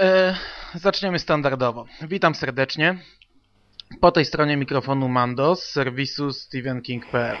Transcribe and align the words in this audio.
E, 0.00 0.34
zaczniemy 0.74 1.18
standardowo. 1.18 1.86
Witam 2.02 2.34
serdecznie. 2.34 2.98
Po 4.00 4.12
tej 4.12 4.24
stronie 4.24 4.56
mikrofonu 4.56 5.08
Mando 5.08 5.56
z 5.56 5.62
serwisu 5.62 6.32
stevenking.pl. 6.32 7.36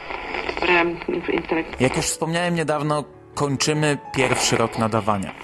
Jak 1.80 1.96
już 1.96 2.06
wspomniałem 2.06 2.54
niedawno, 2.54 3.04
kończymy 3.34 3.98
pierwszy 4.14 4.56
rok 4.56 4.78
nadawania. 4.78 5.34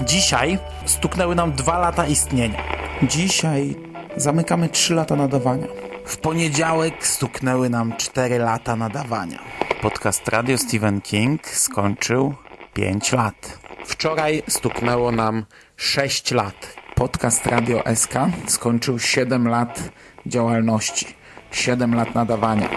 Dzisiaj 0.00 0.58
stuknęły 0.86 1.34
nam 1.34 1.52
dwa 1.52 1.78
lata 1.78 2.06
istnienia. 2.06 2.62
Dzisiaj 3.02 3.76
zamykamy 4.16 4.68
trzy 4.68 4.94
lata 4.94 5.16
nadawania. 5.16 5.66
W 6.04 6.16
poniedziałek 6.16 7.06
stuknęły 7.06 7.70
nam 7.70 7.96
cztery 7.96 8.38
lata 8.38 8.76
nadawania. 8.76 9.38
Podcast 9.82 10.28
Radio 10.28 10.58
Stephen 10.58 11.00
King 11.00 11.46
skończył 11.48 12.34
5 12.74 13.12
lat. 13.12 13.65
Wczoraj 13.86 14.42
stuknęło 14.48 15.12
nam 15.12 15.44
6 15.76 16.30
lat. 16.30 16.74
Podcast 16.94 17.46
Radio 17.46 17.82
SK 17.94 18.14
skończył 18.46 18.98
7 18.98 19.48
lat 19.48 19.90
działalności. 20.26 21.14
7 21.50 21.94
lat 21.94 22.14
nadawania. 22.14 22.68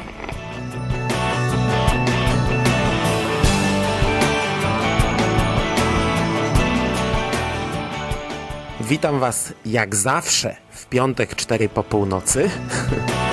Witam 8.82 9.20
Was 9.20 9.54
jak 9.66 9.96
zawsze 9.96 10.56
w 10.72 10.86
piątek 10.86 11.36
4 11.36 11.70
po 11.70 11.84
północy. 11.84 12.50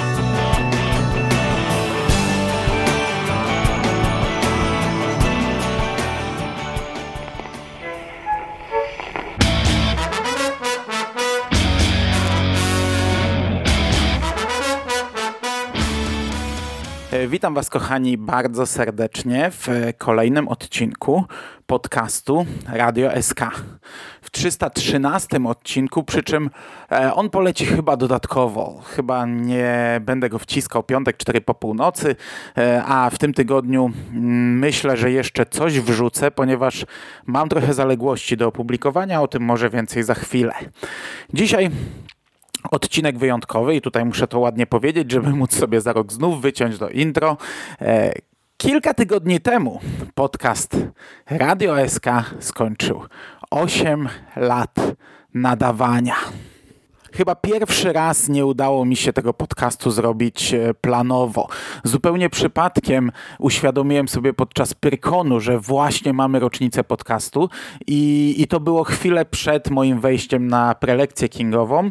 witam 17.28 17.54
Was, 17.54 17.70
kochani, 17.70 18.18
bardzo 18.18 18.66
serdecznie 18.66 19.50
w 19.50 19.68
kolejnym 19.98 20.48
odcinku 20.48 21.24
podcastu 21.66 22.46
Radio 22.72 23.22
SK. 23.22 23.40
W 24.22 24.30
313 24.30 25.38
odcinku, 25.44 26.04
przy 26.04 26.22
czym 26.22 26.50
e, 26.92 27.14
on 27.14 27.30
poleci 27.30 27.66
chyba 27.66 27.96
dodatkowo. 27.96 28.82
Chyba 28.84 29.26
nie 29.26 30.00
będę 30.04 30.28
go 30.28 30.38
wciskał 30.38 30.82
piątek, 30.82 31.16
4 31.16 31.40
po 31.40 31.54
północy, 31.54 32.16
e, 32.58 32.82
a 32.86 33.10
w 33.10 33.18
tym 33.18 33.34
tygodniu 33.34 33.90
mm, 34.12 34.58
myślę, 34.58 34.96
że 34.96 35.10
jeszcze 35.10 35.46
coś 35.46 35.80
wrzucę, 35.80 36.30
ponieważ 36.30 36.86
mam 37.26 37.48
trochę 37.48 37.74
zaległości 37.74 38.36
do 38.36 38.46
opublikowania, 38.46 39.22
o 39.22 39.28
tym 39.28 39.42
może 39.42 39.70
więcej 39.70 40.02
za 40.02 40.14
chwilę. 40.14 40.54
Dzisiaj 41.34 41.70
odcinek 42.70 43.18
wyjątkowy 43.18 43.74
i 43.74 43.80
tutaj 43.80 44.04
muszę 44.04 44.26
to 44.28 44.38
ładnie 44.38 44.66
powiedzieć, 44.66 45.10
żeby 45.10 45.30
móc 45.30 45.54
sobie 45.54 45.80
za 45.80 45.92
rok 45.92 46.12
znów 46.12 46.40
wyciąć 46.40 46.78
do 46.78 46.88
intro. 46.88 47.36
E, 47.80 48.12
kilka 48.56 48.94
tygodni 48.94 49.40
temu 49.40 49.80
podcast 50.14 50.76
Radio 51.30 51.88
SK 51.88 52.06
skończył 52.40 53.02
8 53.50 54.08
lat 54.36 54.74
nadawania. 55.34 56.16
Chyba 57.16 57.34
pierwszy 57.34 57.92
raz 57.92 58.28
nie 58.28 58.46
udało 58.46 58.84
mi 58.84 58.96
się 58.96 59.12
tego 59.12 59.34
podcastu 59.34 59.90
zrobić 59.90 60.54
e, 60.54 60.74
planowo. 60.74 61.48
Zupełnie 61.84 62.30
przypadkiem 62.30 63.12
uświadomiłem 63.38 64.08
sobie 64.08 64.32
podczas 64.32 64.74
Pyrkonu, 64.74 65.40
że 65.40 65.58
właśnie 65.58 66.12
mamy 66.12 66.40
rocznicę 66.40 66.84
podcastu 66.84 67.48
i, 67.86 68.34
i 68.38 68.46
to 68.46 68.60
było 68.60 68.84
chwilę 68.84 69.24
przed 69.24 69.70
moim 69.70 70.00
wejściem 70.00 70.48
na 70.48 70.74
prelekcję 70.74 71.28
kingową. 71.28 71.90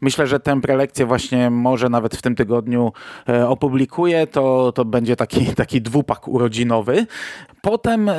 Myślę, 0.00 0.26
że 0.26 0.40
tę 0.40 0.60
prelekcję 0.60 1.06
właśnie 1.06 1.50
może 1.50 1.88
nawet 1.88 2.16
w 2.16 2.22
tym 2.22 2.34
tygodniu 2.34 2.92
e, 3.28 3.48
opublikuję. 3.48 4.26
To, 4.26 4.72
to 4.72 4.84
będzie 4.84 5.16
taki, 5.16 5.46
taki 5.54 5.82
dwupak 5.82 6.28
urodzinowy. 6.28 7.06
Potem 7.62 8.08
e, 8.08 8.14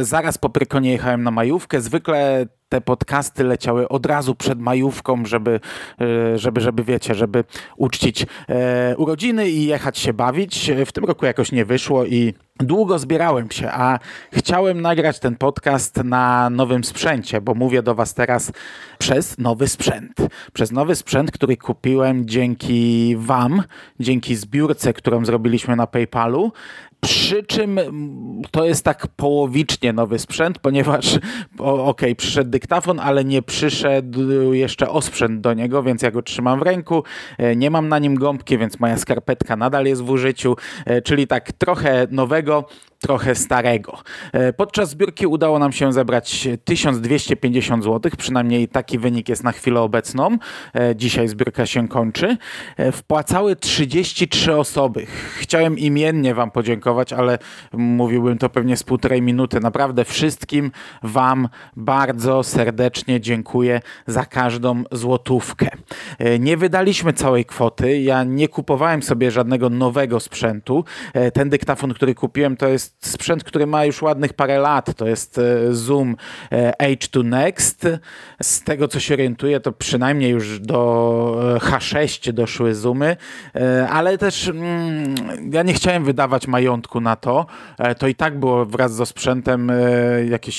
zaraz 0.00 0.38
po 0.38 0.48
Prykonie 0.48 0.92
jechałem 0.92 1.22
na 1.22 1.30
majówkę. 1.30 1.80
Zwykle 1.80 2.46
te 2.74 2.80
podcasty 2.80 3.44
leciały 3.44 3.88
od 3.88 4.06
razu 4.06 4.34
przed 4.34 4.60
majówką, 4.60 5.26
żeby, 5.26 5.60
e, 6.00 6.38
żeby, 6.38 6.60
żeby 6.60 6.84
wiecie, 6.84 7.14
żeby 7.14 7.44
uczcić 7.76 8.26
e, 8.48 8.96
urodziny 8.96 9.50
i 9.50 9.66
jechać 9.66 9.98
się 9.98 10.12
bawić. 10.12 10.70
W 10.86 10.92
tym 10.92 11.04
roku 11.04 11.26
jakoś 11.26 11.52
nie 11.52 11.64
wyszło 11.64 12.04
i 12.04 12.34
Długo 12.60 12.98
zbierałem 12.98 13.50
się, 13.50 13.70
a 13.72 13.98
chciałem 14.32 14.80
nagrać 14.80 15.18
ten 15.18 15.36
podcast 15.36 15.96
na 16.04 16.50
nowym 16.50 16.84
sprzęcie, 16.84 17.40
bo 17.40 17.54
mówię 17.54 17.82
do 17.82 17.94
Was 17.94 18.14
teraz 18.14 18.52
przez 18.98 19.38
nowy 19.38 19.68
sprzęt. 19.68 20.14
Przez 20.52 20.72
nowy 20.72 20.94
sprzęt, 20.94 21.30
który 21.30 21.56
kupiłem 21.56 22.28
dzięki 22.28 23.14
Wam, 23.18 23.62
dzięki 24.00 24.36
zbiórce, 24.36 24.92
którą 24.92 25.24
zrobiliśmy 25.24 25.76
na 25.76 25.86
PayPalu. 25.86 26.52
Przy 27.04 27.42
czym 27.42 27.80
to 28.50 28.64
jest 28.64 28.84
tak 28.84 29.06
połowicznie 29.06 29.92
nowy 29.92 30.18
sprzęt, 30.18 30.58
ponieważ 30.58 31.16
okej, 31.58 31.84
okay, 31.84 32.14
przyszedł 32.14 32.50
dyktafon, 32.50 33.00
ale 33.00 33.24
nie 33.24 33.42
przyszedł 33.42 34.52
jeszcze 34.52 34.88
osprzęt 34.90 35.40
do 35.40 35.54
niego, 35.54 35.82
więc 35.82 36.02
ja 36.02 36.10
go 36.10 36.22
trzymam 36.22 36.58
w 36.58 36.62
ręku. 36.62 37.04
E, 37.38 37.56
nie 37.56 37.70
mam 37.70 37.88
na 37.88 37.98
nim 37.98 38.14
gąbki, 38.14 38.58
więc 38.58 38.80
moja 38.80 38.98
skarpetka 38.98 39.56
nadal 39.56 39.86
jest 39.86 40.02
w 40.02 40.10
użyciu, 40.10 40.56
e, 40.86 41.02
czyli 41.02 41.26
tak 41.26 41.52
trochę 41.52 42.06
nowego, 42.10 42.64
trochę 43.04 43.34
starego. 43.34 43.98
E, 44.32 44.52
podczas 44.52 44.90
zbiórki 44.90 45.26
udało 45.26 45.58
nam 45.58 45.72
się 45.72 45.92
zebrać 45.92 46.48
1250 46.64 47.84
zł, 47.84 48.12
przynajmniej 48.18 48.68
taki 48.68 48.98
wynik 48.98 49.28
jest 49.28 49.44
na 49.44 49.52
chwilę 49.52 49.80
obecną. 49.80 50.38
E, 50.74 50.96
dzisiaj 50.96 51.28
zbiórka 51.28 51.66
się 51.66 51.88
kończy. 51.88 52.36
E, 52.76 52.92
wpłacały 52.92 53.56
33 53.56 54.56
osoby. 54.56 55.06
Chciałem 55.38 55.78
imiennie 55.78 56.34
Wam 56.34 56.50
podziękować, 56.50 57.12
ale 57.12 57.38
mówiłbym 57.72 58.38
to 58.38 58.48
pewnie 58.48 58.76
z 58.76 58.82
półtorej 58.82 59.22
minuty. 59.22 59.60
Naprawdę 59.60 60.04
wszystkim 60.04 60.70
Wam 61.02 61.48
bardzo 61.76 62.42
serdecznie 62.42 63.20
dziękuję 63.20 63.80
za 64.06 64.24
każdą 64.24 64.82
złotówkę. 64.92 65.68
Nie 66.40 66.56
wydaliśmy 66.56 67.12
całej 67.12 67.44
kwoty. 67.44 68.00
Ja 68.00 68.24
nie 68.24 68.48
kupowałem 68.48 69.02
sobie 69.02 69.30
żadnego 69.30 69.70
nowego 69.70 70.20
sprzętu. 70.20 70.84
Ten 71.34 71.50
dyktafon, 71.50 71.94
który 71.94 72.14
kupiłem, 72.14 72.56
to 72.56 72.68
jest 72.68 72.93
sprzęt, 73.00 73.44
który 73.44 73.66
ma 73.66 73.84
już 73.84 74.02
ładnych 74.02 74.32
parę 74.32 74.58
lat. 74.58 74.94
To 74.94 75.06
jest 75.06 75.38
e, 75.38 75.74
Zoom 75.74 76.16
H2 76.82 77.20
e, 77.20 77.24
Next. 77.24 77.86
Z 78.42 78.62
tego, 78.62 78.88
co 78.88 79.00
się 79.00 79.14
orientuję, 79.14 79.60
to 79.60 79.72
przynajmniej 79.72 80.30
już 80.30 80.60
do 80.60 81.56
e, 81.56 81.58
H6 81.58 82.32
doszły 82.32 82.74
Zoomy, 82.74 83.16
ale 83.90 84.18
też 84.18 84.48
mm, 84.48 85.14
ja 85.52 85.62
nie 85.62 85.74
chciałem 85.74 86.04
wydawać 86.04 86.46
majątku 86.46 87.00
na 87.00 87.16
to. 87.16 87.46
To 87.98 88.08
i 88.08 88.14
tak 88.14 88.38
było 88.40 88.66
wraz 88.66 88.94
ze 88.94 89.06
sprzętem 89.06 89.72
jakieś 90.30 90.56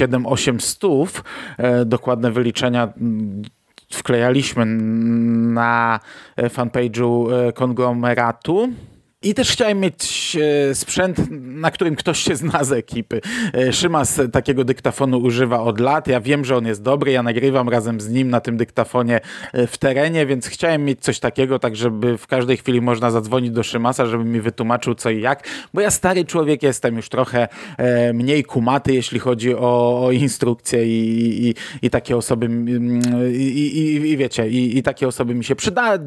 7-8 0.00 0.60
stów. 0.60 1.24
Dokładne 1.86 2.30
wyliczenia 2.30 2.82
mm, 2.96 3.42
wklejaliśmy 3.92 4.66
na 5.54 6.00
fanpage'u 6.36 7.28
konglomeratu. 7.54 8.68
I 9.24 9.34
też 9.34 9.50
chciałem 9.50 9.80
mieć 9.80 10.36
e, 10.70 10.74
sprzęt, 10.74 11.16
na 11.30 11.70
którym 11.70 11.96
ktoś 11.96 12.18
się 12.18 12.36
zna 12.36 12.64
z 12.64 12.72
ekipy. 12.72 13.20
E, 13.54 13.72
Szymas 13.72 14.20
takiego 14.32 14.64
dyktafonu 14.64 15.18
używa 15.18 15.60
od 15.60 15.80
lat. 15.80 16.08
Ja 16.08 16.20
wiem, 16.20 16.44
że 16.44 16.56
on 16.56 16.66
jest 16.66 16.82
dobry. 16.82 17.12
Ja 17.12 17.22
nagrywam 17.22 17.68
razem 17.68 18.00
z 18.00 18.08
nim 18.08 18.30
na 18.30 18.40
tym 18.40 18.56
dyktafonie 18.56 19.20
e, 19.52 19.66
w 19.66 19.78
terenie, 19.78 20.26
więc 20.26 20.46
chciałem 20.46 20.84
mieć 20.84 21.00
coś 21.00 21.18
takiego, 21.20 21.58
tak 21.58 21.76
żeby 21.76 22.18
w 22.18 22.26
każdej 22.26 22.56
chwili 22.56 22.80
można 22.80 23.10
zadzwonić 23.10 23.50
do 23.50 23.62
Szymasa, 23.62 24.06
żeby 24.06 24.24
mi 24.24 24.40
wytłumaczył 24.40 24.94
co 24.94 25.10
i 25.10 25.20
jak. 25.20 25.48
Bo 25.74 25.80
ja 25.80 25.90
stary 25.90 26.24
człowiek 26.24 26.62
jestem 26.62 26.96
już 26.96 27.08
trochę 27.08 27.48
mniej 28.14 28.44
kumaty, 28.44 28.94
jeśli 28.94 29.18
chodzi 29.18 29.54
o, 29.54 30.04
o 30.06 30.12
instrukcje 30.12 30.86
i, 30.86 31.48
i, 31.48 31.54
i, 31.82 31.90
takie 31.90 32.16
osoby 32.16 32.50
i, 33.32 34.00
i 34.12 34.16
wiecie, 34.16 34.48
i, 34.48 34.82
takie 34.82 35.08
osoby 35.08 35.34
mi 35.34 35.44
się 35.44 35.56
przydają, 35.56 35.98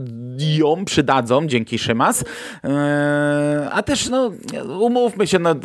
przydadzą 0.85 1.47
dzięki 1.47 1.79
Szymas. 1.79 2.23
E, 3.07 3.69
a 3.71 3.83
też, 3.83 4.09
no, 4.09 4.31
umówmy 4.79 5.27
się, 5.27 5.39
no, 5.39 5.55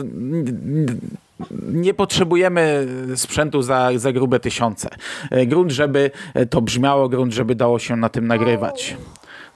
nie 1.73 1.95
potrzebujemy 1.95 2.87
sprzętu 3.17 3.63
za, 3.63 3.91
za 3.97 4.13
grube 4.13 4.41
tysiące. 4.41 4.89
E, 5.31 5.47
grunt, 5.47 5.71
żeby 5.71 6.11
to 6.51 6.63
brzmiało, 6.63 7.09
grunt, 7.09 7.33
żeby 7.33 7.55
dało 7.55 7.79
się 7.79 7.97
na 7.97 8.09
tym 8.09 8.27
nagrywać. 8.27 8.97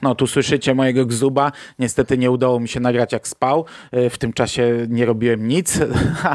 No 0.01 0.15
tu 0.15 0.27
słyszycie 0.27 0.75
mojego 0.75 1.05
gzuba. 1.05 1.51
Niestety 1.79 2.17
nie 2.17 2.31
udało 2.31 2.59
mi 2.59 2.67
się 2.67 2.79
nagrać 2.79 3.13
jak 3.13 3.27
spał. 3.27 3.65
E, 3.91 4.09
w 4.09 4.17
tym 4.17 4.33
czasie 4.33 4.85
nie 4.89 5.05
robiłem 5.05 5.47
nic, 5.47 5.79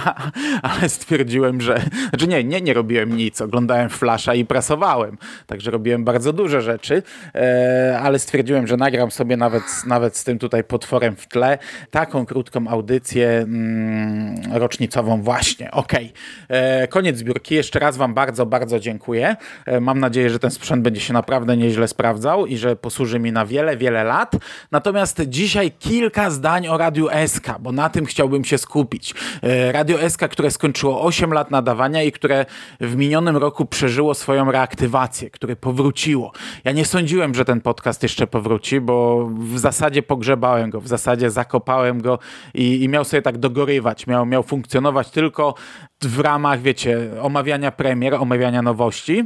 ale 0.63 0.89
stwierdziłem, 0.89 1.61
że... 1.61 1.83
Znaczy 2.09 2.27
nie, 2.27 2.45
nie, 2.45 2.61
nie 2.61 2.75
robiłem 2.75 3.17
nic. 3.17 3.41
Oglądałem 3.41 3.91
Flasha 3.91 4.35
i 4.35 4.45
prasowałem. 4.45 5.19
Także 5.47 5.71
robiłem 5.71 6.05
bardzo 6.05 6.33
duże 6.33 6.63
rzeczy, 6.63 7.03
e, 7.35 7.99
ale 8.03 8.19
stwierdziłem, 8.19 8.67
że 8.67 8.77
nagram 8.77 9.11
sobie 9.11 9.37
nawet, 9.37 9.63
nawet 9.87 10.17
z 10.17 10.25
tym 10.25 10.39
tutaj 10.39 10.65
potworem 10.65 11.17
w 11.17 11.29
tle 11.29 11.59
taką 11.91 12.27
krótką 12.27 12.69
audycję 12.69 13.29
mm, 13.29 14.35
rocznicową 14.53 15.23
właśnie. 15.23 15.71
Okej. 15.71 16.13
Okay. 16.49 16.89
Koniec 16.89 17.19
zbiórki. 17.19 17.55
Jeszcze 17.55 17.79
raz 17.79 17.97
wam 17.97 18.15
bardzo, 18.15 18.47
bardzo 18.47 18.81
dziękuję. 18.81 19.37
E, 19.67 19.81
mam 19.81 20.01
nadzieję, 20.01 20.31
że 20.31 20.39
ten 20.39 20.51
sprzęt 20.51 20.83
będzie 20.83 21.01
się 21.01 21.13
naprawdę 21.13 21.57
nieźle 21.57 21.89
sprawdzał 21.89 22.47
i 22.47 22.57
że 22.57 22.77
posłuży 22.77 23.19
mi 23.19 23.33
na 23.33 23.47
wiele, 23.53 23.77
wiele 23.77 24.05
lat. 24.05 24.33
Natomiast 24.71 25.23
dzisiaj 25.27 25.71
kilka 25.71 26.31
zdań 26.31 26.69
o 26.69 26.79
Radiu 26.79 27.09
SK, 27.27 27.59
bo 27.61 27.73
na 27.73 27.91
tym 27.91 28.07
chciałbym 28.07 28.45
się 28.45 28.59
skupić. 28.59 29.15
E, 29.43 29.73
Radio 29.73 30.11
SK, 30.11 30.21
które 30.29 30.51
skończyło 30.51 31.03
8 31.03 31.33
lat 31.33 31.51
nadawania 31.51 32.03
i 32.03 32.13
które 32.13 32.47
w 32.81 32.97
minionym 32.97 33.37
roku 33.37 33.67
przeżyło 33.67 34.15
swoją 34.15 34.53
reaktywację, 34.53 35.31
które 35.31 35.57
powróciło. 35.57 36.33
Ja 36.65 36.73
nie 36.73 36.85
sądziłem, 36.85 37.35
że 37.35 37.45
ten 37.45 37.61
podcast 37.61 38.03
jeszcze 38.03 38.27
powróci, 38.27 38.81
bo 38.81 39.27
w 39.39 39.59
zasadzie 39.59 40.03
pogrzebałem 40.03 40.71
go, 40.71 40.81
w 40.81 40.89
zasadzie 40.89 41.31
zakopałem 41.31 42.03
go 42.03 42.19
i, 42.55 42.83
i 42.83 42.89
miał 42.89 43.05
sobie 43.05 43.23
tak 43.23 43.39
dogorywać, 43.39 44.07
miał, 44.07 44.27
miał 44.27 44.43
funkcjonować 44.43 45.11
tylko 45.11 45.55
w 46.03 46.19
ramach, 46.19 46.61
wiecie, 46.61 47.11
omawiania 47.21 47.73
premier, 47.73 48.15
omawiania 48.15 48.63
nowości 48.63 49.25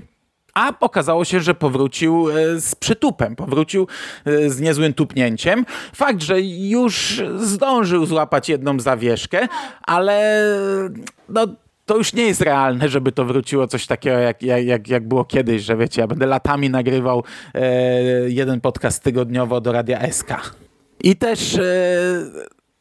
a 0.57 0.73
okazało 0.81 1.25
się, 1.25 1.41
że 1.41 1.55
powrócił 1.55 2.31
e, 2.31 2.61
z 2.61 2.75
przytupem, 2.75 3.37
powrócił 3.37 3.87
e, 4.25 4.51
z 4.51 4.61
niezłym 4.61 4.95
tupnięciem. 4.95 5.65
Fakt, 5.95 6.23
że 6.23 6.41
już 6.41 7.23
zdążył 7.39 8.07
złapać 8.07 8.49
jedną 8.49 8.81
zawieszkę, 8.81 9.49
ale 9.83 10.47
no, 11.29 11.47
to 11.87 11.97
już 11.97 12.13
nie 12.13 12.27
jest 12.27 12.41
realne, 12.41 12.89
żeby 12.89 13.13
to 13.13 13.25
wróciło 13.25 13.67
coś 13.67 13.87
takiego, 13.87 14.19
jak, 14.19 14.43
jak, 14.43 14.89
jak 14.89 15.09
było 15.09 15.25
kiedyś, 15.25 15.63
że 15.63 15.77
wiecie, 15.77 16.01
ja 16.01 16.07
będę 16.07 16.27
latami 16.27 16.71
nagrywał 16.71 17.25
e, 17.55 17.71
jeden 18.31 18.61
podcast 18.61 19.03
tygodniowo 19.03 19.61
do 19.61 19.73
Radia 19.73 20.13
SK. 20.13 20.57
I 21.05 21.17
też 21.17 21.55
e, 21.55 21.63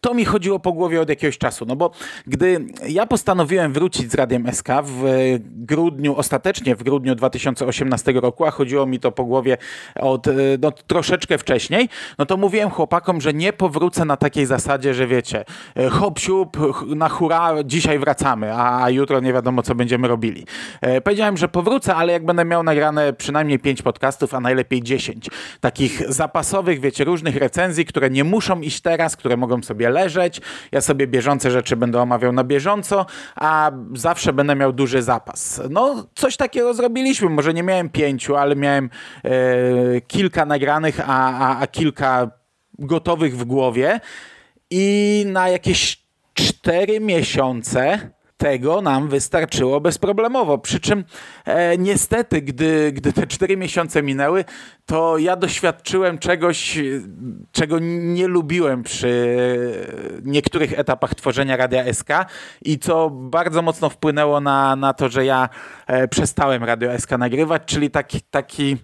to 0.06 0.14
mi 0.14 0.26
chodziło 0.26 0.60
po 0.60 0.74
głowie 0.74 1.02
od 1.02 1.10
jakiegoś 1.10 1.38
czasu, 1.38 1.66
no 1.66 1.76
bo 1.76 1.92
gdy 2.28 2.66
ja 2.88 3.06
postanowiłem 3.06 3.74
wrócić 3.74 4.12
z 4.12 4.16
Radiem 4.16 4.54
SK 4.54 4.68
w 4.84 5.04
grudniu, 5.42 6.16
ostatecznie 6.16 6.76
w 6.76 6.84
grudniu 6.84 7.16
2018 7.16 8.12
roku, 8.12 8.46
a 8.46 8.52
chodziło 8.52 8.86
mi 8.86 9.00
to 9.00 9.12
po 9.12 9.26
głowie 9.26 9.58
od 9.96 10.28
no, 10.62 10.72
troszeczkę 10.72 11.38
wcześniej, 11.38 11.90
no 12.18 12.26
to 12.26 12.38
mówiłem 12.38 12.70
chłopakom, 12.70 13.22
że 13.22 13.34
nie 13.34 13.54
powrócę 13.54 14.06
na 14.06 14.18
takiej 14.18 14.46
zasadzie, 14.46 14.94
że 14.94 15.08
wiecie, 15.08 15.46
hop 15.92 16.20
siup, 16.20 16.58
na 16.96 17.10
hura, 17.10 17.54
dzisiaj 17.64 18.00
wracamy, 18.00 18.58
a 18.58 18.90
jutro 18.90 19.20
nie 19.20 19.34
wiadomo, 19.34 19.64
co 19.64 19.76
będziemy 19.76 20.08
robili. 20.08 20.46
E, 20.82 21.02
powiedziałem, 21.02 21.38
że 21.38 21.48
powrócę, 21.48 21.96
ale 21.96 22.14
jak 22.14 22.26
będę 22.26 22.46
miał 22.46 22.64
nagrane 22.64 23.14
przynajmniej 23.14 23.60
5 23.60 23.82
podcastów, 23.82 24.34
a 24.34 24.40
najlepiej 24.40 24.84
10, 24.84 25.30
takich 25.60 26.14
zapasowych, 26.14 26.80
wiecie, 26.80 27.04
różnych 27.04 27.36
recenzji, 27.36 27.86
które 27.86 28.10
nie 28.10 28.24
muszą 28.24 28.62
iść 28.62 28.82
teraz, 28.82 29.16
które 29.16 29.38
mogą 29.38 29.64
sobie 29.64 29.88
leżeć. 29.96 30.42
Ja 30.72 30.82
sobie 30.82 31.08
bieżące 31.08 31.52
rzeczy 31.52 31.76
będę 31.76 32.02
omawiał 32.02 32.32
na 32.32 32.44
bieżąco, 32.44 33.06
a 33.36 33.72
zawsze 33.94 34.34
będę 34.34 34.56
miał 34.56 34.74
duży 34.74 35.02
zapas. 35.02 35.62
No, 35.70 36.08
coś 36.16 36.38
takiego 36.38 36.74
zrobiliśmy. 36.74 37.30
Może 37.30 37.54
nie 37.54 37.64
miałem 37.64 37.90
pięciu, 37.90 38.36
ale 38.36 38.56
miałem 38.56 38.90
e, 39.24 39.32
kilka 40.02 40.46
nagranych, 40.46 41.00
a, 41.00 41.38
a, 41.38 41.60
a 41.60 41.68
kilka 41.68 42.32
gotowych 42.80 43.38
w 43.38 43.44
głowie. 43.44 44.00
I 44.70 45.24
na 45.28 45.50
jakieś 45.50 46.06
cztery 46.34 47.00
miesiące 47.00 48.10
tego 48.38 48.82
nam 48.82 49.10
wystarczyło 49.10 49.82
bezproblemowo. 49.82 50.58
Przy 50.58 50.80
czym 50.80 51.04
e, 51.46 51.78
niestety, 51.78 52.42
gdy, 52.42 52.92
gdy 52.92 53.14
te 53.14 53.28
cztery 53.28 53.58
miesiące 53.58 54.04
minęły, 54.04 54.46
to 54.86 55.18
ja 55.18 55.36
doświadczyłem 55.36 56.18
czegoś, 56.18 56.80
czego 57.52 57.80
nie 57.80 58.28
lubiłem 58.28 58.84
przy 58.84 59.36
niektórych 60.24 60.80
etapach 60.80 61.16
tworzenia 61.16 61.58
Radia 61.58 61.94
SK 61.94 62.10
i 62.62 62.80
co 62.80 63.10
bardzo 63.10 63.62
mocno 63.62 63.90
wpłynęło 63.90 64.42
na, 64.42 64.76
na 64.76 64.94
to, 64.94 65.10
że 65.10 65.26
ja 65.26 65.50
e, 65.88 66.08
przestałem 66.08 66.64
Radio 66.64 67.00
SK 67.00 67.12
nagrywać, 67.12 67.62
czyli 67.66 67.92
taki, 67.92 68.22
taki 68.22 68.78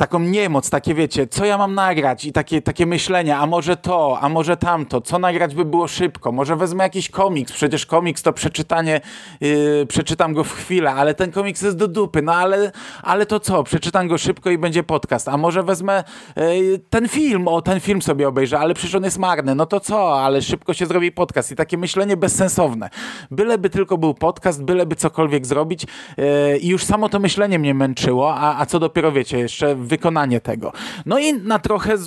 taką 0.00 0.18
niemoc, 0.18 0.70
takie 0.70 0.94
wiecie, 0.94 1.26
co 1.26 1.44
ja 1.44 1.58
mam 1.58 1.74
nagrać 1.74 2.24
i 2.24 2.32
takie, 2.32 2.62
takie 2.62 2.86
myślenia, 2.86 3.38
a 3.38 3.46
może 3.46 3.76
to, 3.76 4.18
a 4.20 4.28
może 4.28 4.56
tamto, 4.56 5.00
co 5.00 5.18
nagrać 5.18 5.54
by 5.54 5.64
było 5.64 5.88
szybko, 5.88 6.32
może 6.32 6.56
wezmę 6.56 6.84
jakiś 6.84 7.08
komiks, 7.08 7.52
przecież 7.52 7.86
komiks 7.86 8.22
to 8.22 8.32
przeczytanie, 8.32 9.00
yy, 9.40 9.86
przeczytam 9.88 10.34
go 10.34 10.44
w 10.44 10.52
chwilę, 10.52 10.90
ale 10.90 11.14
ten 11.14 11.32
komiks 11.32 11.62
jest 11.62 11.76
do 11.76 11.88
dupy, 11.88 12.22
no 12.22 12.34
ale, 12.34 12.72
ale 13.02 13.26
to 13.26 13.40
co, 13.40 13.64
przeczytam 13.64 14.08
go 14.08 14.18
szybko 14.18 14.50
i 14.50 14.58
będzie 14.58 14.82
podcast, 14.82 15.28
a 15.28 15.36
może 15.36 15.62
wezmę 15.62 16.04
yy, 16.36 16.80
ten 16.90 17.08
film, 17.08 17.48
o 17.48 17.62
ten 17.62 17.80
film 17.80 18.02
sobie 18.02 18.28
obejrzę, 18.28 18.58
ale 18.58 18.74
przecież 18.74 18.94
on 18.94 19.04
jest 19.04 19.18
marny, 19.18 19.54
no 19.54 19.66
to 19.66 19.80
co, 19.80 20.22
ale 20.24 20.42
szybko 20.42 20.74
się 20.74 20.86
zrobi 20.86 21.12
podcast 21.12 21.52
i 21.52 21.56
takie 21.56 21.78
myślenie 21.78 22.16
bezsensowne. 22.16 22.90
Byleby 23.30 23.70
tylko 23.70 23.98
był 23.98 24.14
podcast, 24.14 24.64
byleby 24.64 24.96
cokolwiek 24.96 25.46
zrobić 25.46 25.86
yy, 26.16 26.58
i 26.58 26.68
już 26.68 26.84
samo 26.84 27.08
to 27.08 27.18
myślenie 27.18 27.58
mnie 27.58 27.74
męczyło, 27.74 28.34
a, 28.34 28.60
a 28.60 28.66
co 28.66 28.78
dopiero 28.78 29.12
wiecie, 29.12 29.38
jeszcze 29.38 29.76
wykonanie 29.90 30.40
tego. 30.40 30.72
No 31.06 31.18
i 31.18 31.32
na 31.34 31.58
trochę 31.58 31.98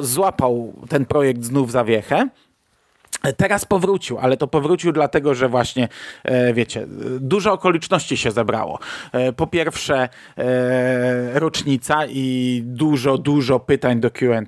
złapał 0.00 0.72
ten 0.88 1.06
projekt 1.06 1.44
znów 1.44 1.72
zawiechę. 1.72 2.28
Teraz 3.36 3.64
powrócił, 3.64 4.18
ale 4.18 4.36
to 4.36 4.46
powrócił 4.46 4.92
dlatego, 4.92 5.34
że 5.34 5.48
właśnie, 5.48 5.88
e, 6.24 6.54
wiecie, 6.54 6.86
dużo 7.20 7.52
okoliczności 7.52 8.16
się 8.16 8.30
zebrało. 8.30 8.78
E, 9.12 9.32
po 9.32 9.46
pierwsze, 9.46 10.08
e, 10.38 11.40
rocznica 11.40 12.06
i 12.08 12.62
dużo, 12.64 13.18
dużo 13.18 13.60
pytań 13.60 14.00
do 14.00 14.10
QA. 14.10 14.42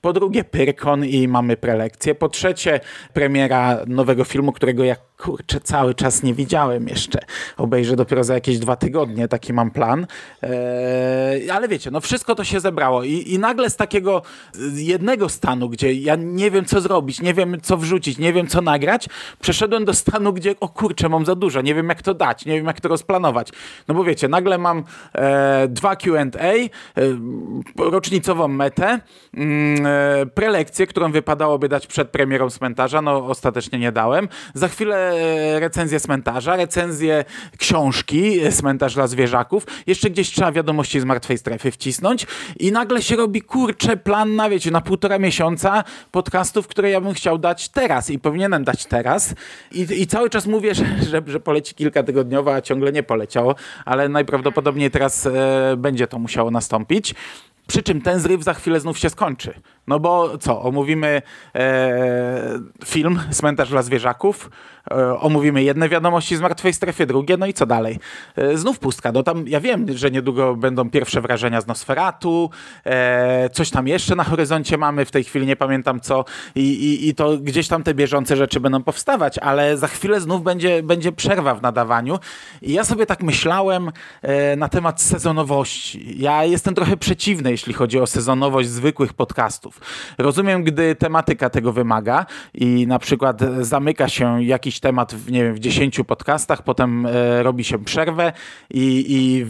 Po 0.00 0.12
drugie, 0.12 0.44
Pyrkon 0.44 1.04
i 1.04 1.28
mamy 1.28 1.56
prelekcję. 1.56 2.14
Po 2.14 2.28
trzecie, 2.28 2.80
premiera 3.12 3.78
nowego 3.86 4.24
filmu, 4.24 4.52
którego 4.52 4.84
ja 4.84 4.96
kurczę, 5.18 5.60
cały 5.60 5.94
czas 5.94 6.22
nie 6.22 6.34
widziałem 6.34 6.88
jeszcze. 6.88 7.18
Obejrzę 7.56 7.96
dopiero 7.96 8.24
za 8.24 8.34
jakieś 8.34 8.58
dwa 8.58 8.76
tygodnie, 8.76 9.28
taki 9.28 9.52
mam 9.52 9.70
plan. 9.70 10.06
Eee, 10.42 11.50
ale 11.50 11.68
wiecie, 11.68 11.90
no 11.90 12.00
wszystko 12.00 12.34
to 12.34 12.44
się 12.44 12.60
zebrało 12.60 13.02
I, 13.02 13.32
i 13.32 13.38
nagle 13.38 13.70
z 13.70 13.76
takiego 13.76 14.22
jednego 14.74 15.28
stanu, 15.28 15.68
gdzie 15.68 15.92
ja 15.92 16.16
nie 16.16 16.50
wiem 16.50 16.64
co 16.64 16.80
zrobić, 16.80 17.20
nie 17.20 17.34
wiem 17.34 17.60
co 17.60 17.76
wrzucić, 17.76 18.18
nie 18.18 18.32
wiem 18.32 18.46
co 18.46 18.60
nagrać, 18.60 19.08
przeszedłem 19.40 19.84
do 19.84 19.94
stanu, 19.94 20.32
gdzie 20.32 20.54
o 20.60 20.68
kurczę, 20.68 21.08
mam 21.08 21.24
za 21.24 21.34
dużo, 21.34 21.60
nie 21.60 21.74
wiem 21.74 21.88
jak 21.88 22.02
to 22.02 22.14
dać, 22.14 22.46
nie 22.46 22.56
wiem 22.56 22.66
jak 22.66 22.80
to 22.80 22.88
rozplanować. 22.88 23.48
No 23.88 23.94
bo 23.94 24.04
wiecie, 24.04 24.28
nagle 24.28 24.58
mam 24.58 24.84
e, 25.14 25.68
dwa 25.68 25.96
Q&A, 25.96 26.38
e, 26.38 26.68
rocznicową 27.78 28.48
metę, 28.48 29.00
e, 29.36 30.26
prelekcję, 30.34 30.86
którą 30.86 31.12
wypadałoby 31.12 31.68
dać 31.68 31.86
przed 31.86 32.10
premierą 32.10 32.50
cmentarza, 32.50 33.02
no 33.02 33.26
ostatecznie 33.26 33.78
nie 33.78 33.92
dałem. 33.92 34.28
Za 34.54 34.68
chwilę 34.68 35.13
recenzję 35.58 36.00
cmentarza, 36.00 36.56
recenzję 36.56 37.24
książki 37.58 38.40
Cmentarz 38.50 38.94
dla 38.94 39.06
zwierzaków. 39.06 39.66
Jeszcze 39.86 40.10
gdzieś 40.10 40.30
trzeba 40.30 40.52
wiadomości 40.52 41.00
z 41.00 41.04
martwej 41.04 41.38
strefy 41.38 41.70
wcisnąć 41.70 42.26
i 42.60 42.72
nagle 42.72 43.02
się 43.02 43.16
robi 43.16 43.42
kurcze 43.42 43.96
plan 43.96 44.36
na 44.36 44.50
wiecie, 44.50 44.70
na 44.70 44.80
półtora 44.80 45.18
miesiąca 45.18 45.84
podcastów, 46.10 46.68
które 46.68 46.90
ja 46.90 47.00
bym 47.00 47.14
chciał 47.14 47.38
dać 47.38 47.68
teraz 47.68 48.10
i 48.10 48.18
powinienem 48.18 48.64
dać 48.64 48.86
teraz. 48.86 49.34
I, 49.72 49.86
i 50.02 50.06
cały 50.06 50.30
czas 50.30 50.46
mówię, 50.46 50.74
że, 50.74 50.84
że, 51.10 51.22
że 51.26 51.40
poleci 51.40 51.74
kilkatygodniowo, 51.74 52.54
a 52.54 52.60
ciągle 52.60 52.92
nie 52.92 53.02
poleciało, 53.02 53.54
ale 53.84 54.08
najprawdopodobniej 54.08 54.90
teraz 54.90 55.26
e, 55.26 55.30
będzie 55.76 56.06
to 56.06 56.18
musiało 56.18 56.50
nastąpić. 56.50 57.14
Przy 57.66 57.82
czym 57.82 58.00
ten 58.00 58.20
zryw 58.20 58.42
za 58.42 58.54
chwilę 58.54 58.80
znów 58.80 58.98
się 58.98 59.10
skończy. 59.10 59.54
No 59.86 60.00
bo 60.00 60.38
co, 60.38 60.62
omówimy 60.62 61.22
e, 61.54 62.58
film 62.84 63.20
Cmentarz 63.30 63.70
dla 63.70 63.82
zwierzaków, 63.82 64.50
e, 64.90 65.18
omówimy 65.18 65.62
jedne 65.62 65.88
wiadomości 65.88 66.36
z 66.36 66.40
martwej 66.40 66.72
strefy, 66.72 67.06
drugie, 67.06 67.36
no 67.36 67.46
i 67.46 67.54
co 67.54 67.66
dalej? 67.66 67.98
E, 68.36 68.58
znów 68.58 68.78
pustka. 68.78 69.12
No 69.12 69.22
tam 69.22 69.48
ja 69.48 69.60
wiem, 69.60 69.86
że 69.96 70.10
niedługo 70.10 70.56
będą 70.56 70.90
pierwsze 70.90 71.20
wrażenia 71.20 71.60
z 71.60 71.66
Nosferatu, 71.66 72.50
e, 72.84 73.50
coś 73.50 73.70
tam 73.70 73.88
jeszcze 73.88 74.16
na 74.16 74.24
horyzoncie 74.24 74.78
mamy, 74.78 75.04
w 75.04 75.10
tej 75.10 75.24
chwili 75.24 75.46
nie 75.46 75.56
pamiętam 75.56 76.00
co 76.00 76.24
i, 76.54 76.60
i, 76.60 77.08
i 77.08 77.14
to 77.14 77.38
gdzieś 77.38 77.68
tam 77.68 77.82
te 77.82 77.94
bieżące 77.94 78.36
rzeczy 78.36 78.60
będą 78.60 78.82
powstawać, 78.82 79.38
ale 79.38 79.76
za 79.76 79.88
chwilę 79.88 80.20
znów 80.20 80.42
będzie, 80.42 80.82
będzie 80.82 81.12
przerwa 81.12 81.54
w 81.54 81.62
nadawaniu 81.62 82.18
i 82.62 82.72
ja 82.72 82.84
sobie 82.84 83.06
tak 83.06 83.22
myślałem 83.22 83.90
e, 84.22 84.56
na 84.56 84.68
temat 84.68 85.02
sezonowości. 85.02 86.14
Ja 86.22 86.44
jestem 86.44 86.74
trochę 86.74 86.96
przeciwny 86.96 87.53
jeśli 87.54 87.72
chodzi 87.72 88.00
o 88.00 88.06
sezonowość 88.06 88.68
zwykłych 88.68 89.12
podcastów. 89.12 89.80
Rozumiem, 90.18 90.64
gdy 90.64 90.94
tematyka 90.94 91.50
tego 91.50 91.72
wymaga 91.72 92.26
i 92.54 92.86
na 92.86 92.98
przykład 92.98 93.40
zamyka 93.60 94.08
się 94.08 94.44
jakiś 94.44 94.80
temat 94.80 95.14
w, 95.14 95.30
nie 95.30 95.44
wiem, 95.44 95.54
w 95.54 95.58
10 95.58 96.00
podcastach, 96.06 96.62
potem 96.62 97.06
e, 97.06 97.42
robi 97.42 97.64
się 97.64 97.84
przerwę 97.84 98.32
i, 98.70 99.04
i 99.08 99.44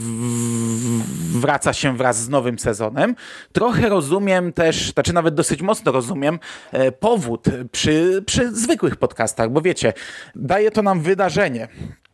wraca 1.38 1.73
się 1.73 1.96
wraz 1.96 2.23
z 2.23 2.28
nowym 2.28 2.58
sezonem. 2.58 3.14
Trochę 3.52 3.88
rozumiem 3.88 4.52
też, 4.52 4.92
znaczy 4.92 5.12
nawet 5.12 5.34
dosyć 5.34 5.62
mocno 5.62 5.92
rozumiem 5.92 6.38
e, 6.73 6.92
powód 6.92 7.46
przy, 7.73 8.23
przy 8.26 8.54
zwykłych 8.54 8.96
podcastach, 8.96 9.50
bo 9.50 9.61
wiecie, 9.61 9.92
daje 10.34 10.70
to 10.70 10.82
nam 10.82 11.00
wydarzenie 11.00 11.68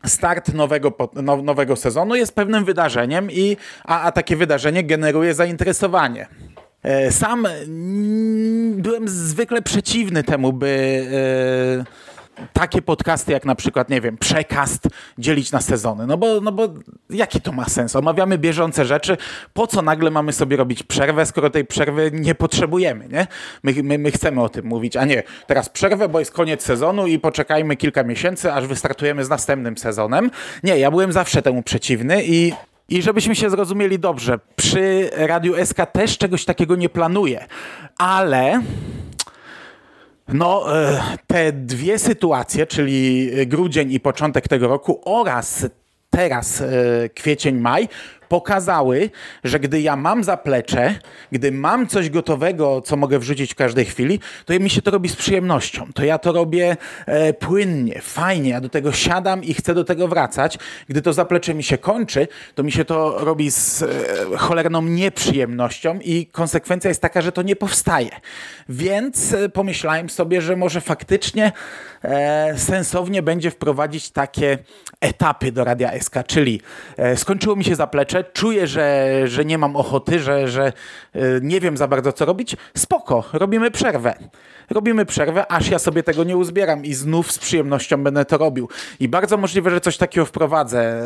start 0.05 0.53
nowego, 0.53 0.93
now, 1.13 1.43
nowego 1.43 1.75
sezonu 1.75 2.15
jest 2.15 2.35
pewnym 2.35 2.65
wydarzeniem, 2.65 3.31
i, 3.31 3.57
a, 3.85 4.01
a 4.01 4.11
takie 4.11 4.35
wydarzenie 4.35 4.83
generuje 4.83 5.33
zainteresowanie. 5.33 6.27
E, 6.83 7.11
sam 7.11 7.47
byłem 8.75 9.07
zwykle 9.07 9.61
przeciwny 9.61 10.23
temu, 10.23 10.53
by 10.53 11.05
e, 11.79 12.10
takie 12.53 12.81
podcasty 12.81 13.31
jak 13.31 13.45
na 13.45 13.55
przykład, 13.55 13.89
nie 13.89 14.01
wiem, 14.01 14.17
przekast 14.17 14.87
dzielić 15.17 15.51
na 15.51 15.61
sezony. 15.61 16.07
No 16.07 16.17
bo, 16.17 16.41
no 16.41 16.51
bo 16.51 16.67
jaki 17.09 17.41
to 17.41 17.51
ma 17.51 17.65
sens? 17.65 17.95
Omawiamy 17.95 18.37
bieżące 18.37 18.85
rzeczy. 18.85 19.17
Po 19.53 19.67
co 19.67 19.81
nagle 19.81 20.11
mamy 20.11 20.33
sobie 20.33 20.57
robić 20.57 20.83
przerwę, 20.83 21.25
skoro 21.25 21.49
tej 21.49 21.65
przerwy 21.65 22.11
nie 22.13 22.35
potrzebujemy, 22.35 23.07
nie? 23.07 23.27
My, 23.63 23.83
my, 23.83 23.97
my 23.97 24.11
chcemy 24.11 24.41
o 24.41 24.49
tym 24.49 24.65
mówić, 24.65 24.97
a 24.97 25.05
nie 25.05 25.23
teraz 25.47 25.69
przerwę, 25.69 26.09
bo 26.09 26.19
jest 26.19 26.31
koniec 26.31 26.63
sezonu 26.63 27.07
i 27.07 27.19
poczekajmy 27.19 27.75
kilka 27.75 28.03
miesięcy, 28.03 28.53
aż 28.53 28.67
wystartujemy 28.67 29.25
z 29.25 29.29
następnym 29.29 29.77
sezonem. 29.77 30.31
Nie, 30.63 30.79
ja 30.79 30.91
byłem 30.91 31.11
zawsze 31.11 31.41
temu 31.41 31.63
przeciwny 31.63 32.23
i 32.23 32.53
i 32.89 33.01
żebyśmy 33.01 33.35
się 33.35 33.49
zrozumieli 33.49 33.99
dobrze, 33.99 34.39
przy 34.55 35.09
Radiu 35.13 35.65
SK 35.65 35.77
też 35.93 36.17
czegoś 36.17 36.45
takiego 36.45 36.75
nie 36.75 36.89
planuję, 36.89 37.45
ale 37.97 38.61
no, 40.33 40.79
e, 40.81 41.01
te 41.27 41.51
dwie 41.51 41.99
sytuacje, 41.99 42.67
czyli 42.67 43.29
grudzień 43.47 43.91
i 43.91 43.99
początek 43.99 44.47
tego 44.47 44.67
roku 44.67 45.01
oraz 45.05 45.65
teraz 46.09 46.61
e, 46.61 47.09
kwiecień, 47.09 47.55
maj, 47.55 47.89
pokazały, 48.31 49.09
że 49.43 49.59
gdy 49.59 49.81
ja 49.81 49.95
mam 49.95 50.23
zaplecze, 50.23 50.95
gdy 51.31 51.51
mam 51.51 51.87
coś 51.87 52.09
gotowego, 52.09 52.81
co 52.81 52.97
mogę 52.97 53.19
wrzucić 53.19 53.51
w 53.51 53.55
każdej 53.55 53.85
chwili, 53.85 54.19
to 54.45 54.59
mi 54.59 54.69
się 54.69 54.81
to 54.81 54.91
robi 54.91 55.09
z 55.09 55.15
przyjemnością. 55.15 55.87
To 55.93 56.03
ja 56.03 56.17
to 56.17 56.31
robię 56.31 56.77
e, 57.05 57.33
płynnie, 57.33 58.01
fajnie. 58.01 58.49
Ja 58.49 58.61
do 58.61 58.69
tego 58.69 58.91
siadam 58.91 59.43
i 59.43 59.53
chcę 59.53 59.73
do 59.73 59.83
tego 59.83 60.07
wracać. 60.07 60.57
Gdy 60.89 61.01
to 61.01 61.13
zaplecze 61.13 61.53
mi 61.53 61.63
się 61.63 61.77
kończy, 61.77 62.27
to 62.55 62.63
mi 62.63 62.71
się 62.71 62.85
to 62.85 63.25
robi 63.25 63.51
z 63.51 63.83
e, 63.83 64.37
cholerną 64.37 64.81
nieprzyjemnością 64.81 65.99
i 66.03 66.25
konsekwencja 66.25 66.87
jest 66.89 67.01
taka, 67.01 67.21
że 67.21 67.31
to 67.31 67.41
nie 67.41 67.55
powstaje. 67.55 68.09
Więc 68.69 69.33
e, 69.33 69.49
pomyślałem 69.49 70.09
sobie, 70.09 70.41
że 70.41 70.55
może 70.55 70.81
faktycznie 70.81 71.51
e, 72.03 72.57
sensownie 72.57 73.21
będzie 73.21 73.51
wprowadzić 73.51 74.11
takie 74.11 74.57
etapy 75.01 75.51
do 75.51 75.63
Radia 75.63 75.99
SK, 75.99 76.15
czyli 76.27 76.61
e, 76.97 77.17
skończyło 77.17 77.55
mi 77.55 77.63
się 77.63 77.75
zaplecze, 77.75 78.20
czuję, 78.23 78.67
że, 78.67 79.07
że 79.25 79.45
nie 79.45 79.57
mam 79.57 79.75
ochoty, 79.75 80.19
że, 80.19 80.47
że 80.47 80.73
y, 81.15 81.39
nie 81.41 81.59
wiem 81.59 81.77
za 81.77 81.87
bardzo 81.87 82.13
co 82.13 82.25
robić, 82.25 82.55
spoko, 82.77 83.23
robimy 83.33 83.71
przerwę. 83.71 84.13
Robimy 84.69 85.05
przerwę, 85.05 85.51
aż 85.51 85.69
ja 85.69 85.79
sobie 85.79 86.03
tego 86.03 86.23
nie 86.23 86.37
uzbieram 86.37 86.85
i 86.85 86.93
znów 86.93 87.31
z 87.31 87.39
przyjemnością 87.39 88.03
będę 88.03 88.25
to 88.25 88.37
robił. 88.37 88.69
I 88.99 89.07
bardzo 89.07 89.37
możliwe, 89.37 89.69
że 89.69 89.81
coś 89.81 89.97
takiego 89.97 90.25
wprowadzę. 90.25 91.01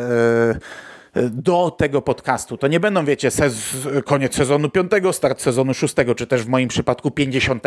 Yy 0.54 0.95
do 1.30 1.70
tego 1.78 2.02
podcastu. 2.02 2.56
To 2.56 2.68
nie 2.68 2.80
będą, 2.80 3.04
wiecie, 3.04 3.30
sez 3.30 3.76
koniec 4.04 4.34
sezonu 4.34 4.70
5, 4.70 4.92
start 5.12 5.40
sezonu 5.40 5.74
6, 5.74 5.94
czy 6.16 6.26
też 6.26 6.42
w 6.42 6.48
moim 6.48 6.68
przypadku 6.68 7.10
50 7.10 7.62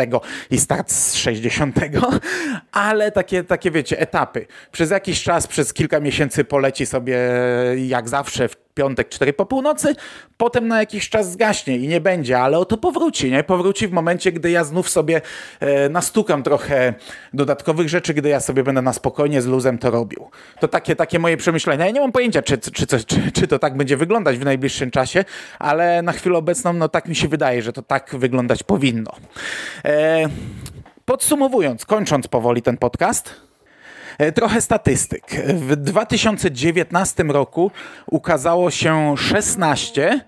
i 0.50 0.58
start 0.58 0.92
z 0.92 1.14
60, 1.14 1.76
ale 2.72 3.12
takie, 3.12 3.44
takie 3.44 3.70
wiecie, 3.70 3.98
etapy. 3.98 4.46
Przez 4.72 4.90
jakiś 4.90 5.22
czas, 5.22 5.46
przez 5.46 5.72
kilka 5.72 6.00
miesięcy 6.00 6.44
poleci 6.44 6.86
sobie 6.86 7.18
jak 7.76 8.08
zawsze 8.08 8.48
w 8.48 8.56
piątek, 8.74 9.08
cztery 9.08 9.32
po 9.32 9.46
północy, 9.46 9.94
potem 10.36 10.68
na 10.68 10.78
jakiś 10.78 11.08
czas 11.08 11.32
zgaśnie 11.32 11.76
i 11.76 11.88
nie 11.88 12.00
będzie, 12.00 12.38
ale 12.38 12.58
oto 12.58 12.76
powróci, 12.76 13.30
nie? 13.30 13.44
Powróci 13.44 13.88
w 13.88 13.92
momencie, 13.92 14.32
gdy 14.32 14.50
ja 14.50 14.64
znów 14.64 14.88
sobie 14.88 15.20
e, 15.60 15.88
nastukam 15.88 16.42
trochę 16.42 16.94
dodatkowych 17.34 17.88
rzeczy, 17.88 18.14
gdy 18.14 18.28
ja 18.28 18.40
sobie 18.40 18.62
będę 18.62 18.82
na 18.82 18.92
spokojnie 18.92 19.42
z 19.42 19.46
luzem 19.46 19.78
to 19.78 19.90
robił. 19.90 20.30
To 20.60 20.68
takie, 20.68 20.96
takie 20.96 21.18
moje 21.18 21.36
przemyślenia. 21.36 21.86
Ja 21.86 21.92
nie 21.92 22.00
mam 22.00 22.12
pojęcia, 22.12 22.42
czy, 22.42 22.58
czy, 22.58 22.86
czy, 23.32 23.39
czy, 23.40 23.48
to 23.48 23.58
tak 23.58 23.76
będzie 23.76 23.96
wyglądać 23.96 24.38
w 24.38 24.44
najbliższym 24.44 24.90
czasie, 24.90 25.24
ale 25.58 26.02
na 26.02 26.12
chwilę 26.12 26.38
obecną, 26.38 26.72
no 26.72 26.88
tak 26.88 27.08
mi 27.08 27.16
się 27.16 27.28
wydaje, 27.28 27.62
że 27.62 27.72
to 27.72 27.82
tak 27.82 28.16
wyglądać 28.18 28.62
powinno. 28.62 29.10
E, 29.84 30.28
podsumowując, 31.04 31.86
kończąc 31.86 32.28
powoli 32.28 32.62
ten 32.62 32.76
podcast, 32.76 33.34
E, 34.18 34.32
trochę 34.32 34.60
statystyk. 34.60 35.24
W 35.46 35.76
2019 35.76 37.22
roku 37.22 37.70
ukazało 38.06 38.70
się 38.70 39.14
16 39.16 40.20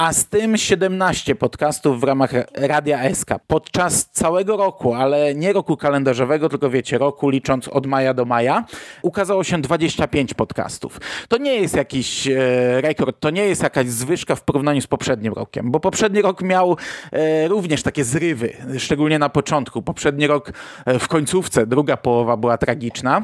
a 0.00 0.12
z 0.12 0.26
tym 0.26 0.56
17 0.56 1.34
podcastów 1.34 2.00
w 2.00 2.04
ramach 2.04 2.30
Radia 2.54 3.14
SK 3.14 3.28
podczas 3.46 4.06
całego 4.06 4.56
roku, 4.56 4.94
ale 4.94 5.34
nie 5.34 5.52
roku 5.52 5.76
kalendarzowego, 5.76 6.48
tylko 6.48 6.70
wiecie, 6.70 6.98
roku 6.98 7.28
licząc 7.28 7.68
od 7.68 7.86
maja 7.86 8.14
do 8.14 8.24
maja, 8.24 8.64
ukazało 9.02 9.44
się 9.44 9.60
25 9.60 10.34
podcastów. 10.34 11.00
To 11.28 11.38
nie 11.38 11.54
jest 11.54 11.76
jakiś 11.76 12.28
e, 12.28 12.80
rekord, 12.80 13.20
to 13.20 13.30
nie 13.30 13.44
jest 13.44 13.62
jakaś 13.62 13.86
zwyżka 13.86 14.34
w 14.34 14.42
porównaniu 14.42 14.80
z 14.80 14.86
poprzednim 14.86 15.32
rokiem, 15.32 15.70
bo 15.70 15.80
poprzedni 15.80 16.22
rok 16.22 16.42
miał 16.42 16.76
e, 17.12 17.48
również 17.48 17.82
takie 17.82 18.04
zrywy, 18.04 18.56
szczególnie 18.78 19.18
na 19.18 19.28
początku. 19.28 19.82
Poprzedni 19.82 20.26
rok 20.26 20.52
e, 20.86 20.98
w 20.98 21.08
końcówce, 21.08 21.66
druga 21.66 21.96
połowa 21.96 22.36
była 22.36 22.58
tragiczna, 22.58 23.22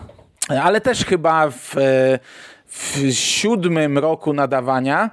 ale 0.63 0.81
też 0.81 1.05
chyba 1.05 1.51
w, 1.51 1.77
e, 1.79 2.19
w 2.67 2.99
siódmym 3.13 3.99
roku 3.99 4.33
nadawania 4.33 5.11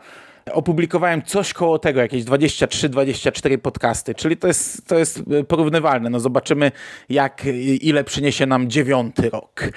opublikowałem 0.51 1.21
coś 1.21 1.53
koło 1.53 1.79
tego, 1.79 2.01
jakieś 2.01 2.23
23-24 2.23 3.57
podcasty, 3.57 4.15
czyli 4.15 4.37
to 4.37 4.47
jest, 4.47 4.87
to 4.87 4.99
jest 4.99 5.23
porównywalne. 5.47 6.09
No 6.09 6.19
zobaczymy, 6.19 6.71
jak, 7.09 7.45
ile 7.81 8.03
przyniesie 8.03 8.45
nam 8.45 8.69
dziewiąty 8.69 9.29
rok. 9.29 9.69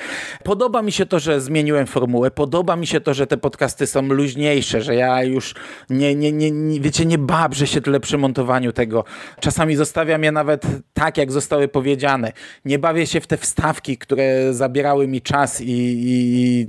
Podoba 0.44 0.82
mi 0.82 0.92
się 0.92 1.06
to, 1.06 1.18
że 1.18 1.40
zmieniłem 1.40 1.86
formułę, 1.86 2.30
podoba 2.30 2.76
mi 2.76 2.86
się 2.86 3.00
to, 3.00 3.14
że 3.14 3.26
te 3.26 3.36
podcasty 3.36 3.86
są 3.86 4.02
luźniejsze, 4.02 4.82
że 4.82 4.94
ja 4.94 5.22
już 5.22 5.54
nie, 5.90 6.14
nie, 6.14 6.32
nie, 6.32 6.50
nie 6.50 6.80
wiecie, 6.80 7.06
nie 7.06 7.18
babrzę 7.18 7.66
się 7.66 7.80
tyle 7.80 8.00
przy 8.00 8.18
montowaniu 8.18 8.72
tego. 8.72 9.04
Czasami 9.40 9.76
zostawiam 9.76 10.24
je 10.24 10.32
nawet 10.32 10.62
tak, 10.94 11.18
jak 11.18 11.32
zostały 11.32 11.68
powiedziane. 11.68 12.32
Nie 12.64 12.78
bawię 12.78 13.06
się 13.06 13.20
w 13.20 13.26
te 13.26 13.36
wstawki, 13.36 13.98
które 13.98 14.54
zabierały 14.54 15.08
mi 15.08 15.22
czas 15.22 15.60
i, 15.60 15.66
i 15.68 16.66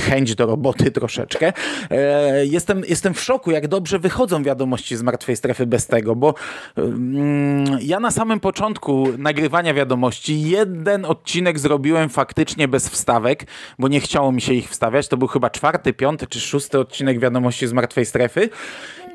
chęć 0.00 0.34
do 0.34 0.46
roboty 0.46 0.90
troszeczkę. 0.90 1.52
E, 1.90 2.46
jestem, 2.46 2.82
jestem 2.88 3.14
w 3.14 3.20
szoku, 3.20 3.35
szoku, 3.36 3.50
jak 3.50 3.68
dobrze 3.68 3.98
wychodzą 3.98 4.42
wiadomości 4.42 4.96
z 4.96 5.02
martwej 5.02 5.36
strefy 5.36 5.66
bez 5.66 5.86
tego, 5.86 6.16
bo 6.16 6.34
mm, 6.76 7.78
ja 7.80 8.00
na 8.00 8.10
samym 8.10 8.40
początku 8.40 9.08
nagrywania 9.18 9.74
wiadomości 9.74 10.40
jeden 10.40 11.04
odcinek 11.04 11.58
zrobiłem 11.58 12.08
faktycznie 12.08 12.68
bez 12.68 12.88
wstawek, 12.88 13.46
bo 13.78 13.88
nie 13.88 14.00
chciało 14.00 14.32
mi 14.32 14.40
się 14.40 14.54
ich 14.54 14.70
wstawiać. 14.70 15.08
To 15.08 15.16
był 15.16 15.28
chyba 15.28 15.50
czwarty, 15.50 15.92
piąty 15.92 16.26
czy 16.26 16.40
szósty 16.40 16.78
odcinek 16.78 17.18
wiadomości 17.20 17.66
z 17.66 17.72
martwej 17.72 18.06
strefy. 18.06 18.48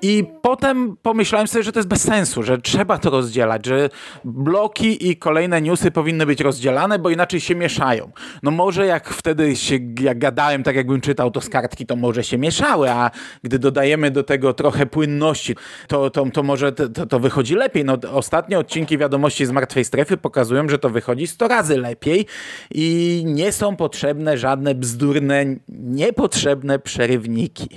I 0.02 0.24
potem 0.42 0.98
pomyślałem 1.02 1.48
sobie, 1.48 1.64
że 1.64 1.72
to 1.72 1.80
jest 1.80 1.90
bez 1.90 2.02
sensu, 2.02 2.44
że 2.44 2.58
trzeba 2.58 2.98
to 2.98 3.10
rozdzielać, 3.10 3.66
że 3.66 3.90
bloki 4.26 5.10
i 5.10 5.18
kolejne 5.18 5.62
newsy 5.62 5.92
powinny 5.92 6.26
być 6.26 6.42
rozdzielane, 6.42 7.00
bo 7.00 7.10
inaczej 7.10 7.40
się 7.40 7.56
mieszają. 7.56 8.12
No 8.44 8.52
może 8.52 8.86
jak 8.86 9.10
wtedy 9.10 9.56
się, 9.56 9.80
jak 10.00 10.20
gadałem, 10.20 10.64
tak 10.64 10.76
jakbym 10.76 11.02
czytał 11.02 11.32
to 11.32 11.42
z 11.42 11.50
kartki, 11.50 11.86
to 11.86 11.96
może 11.96 12.24
się 12.24 12.38
mieszały, 12.38 12.92
a 12.92 13.12
gdy 13.44 13.60
dodajemy 13.60 14.12
do 14.12 14.24
tego 14.24 14.54
trochę 14.54 14.86
płynności, 14.86 15.56
to, 15.88 16.10
to, 16.10 16.26
to 16.34 16.44
może 16.44 16.72
to, 16.72 17.06
to 17.06 17.20
wychodzi 17.20 17.56
lepiej. 17.56 17.86
No, 17.86 17.98
ostatnie 18.14 18.60
odcinki 18.60 18.98
wiadomości 18.98 19.46
z 19.46 19.52
martwej 19.52 19.86
strefy 19.86 20.18
pokazują, 20.18 20.70
że 20.70 20.80
to 20.80 20.90
wychodzi 20.90 21.28
100 21.28 21.48
razy 21.48 21.78
lepiej 21.78 22.26
i 22.72 23.24
nie 23.26 23.52
są 23.52 23.76
potrzebne 23.76 24.38
żadne 24.38 24.76
bzdurne, 24.76 25.46
niepotrzebne 25.70 26.80
przerywniki. 26.80 27.70